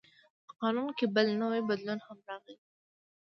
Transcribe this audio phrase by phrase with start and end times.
[0.45, 2.55] په قانون کې بل نوی بدلون هم راغی.